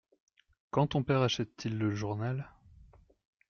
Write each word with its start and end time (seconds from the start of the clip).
Quand 0.71 0.87
ton 0.87 1.03
père 1.03 1.21
achète-t-il 1.21 1.77
le 1.77 1.91
journal? 1.93 2.49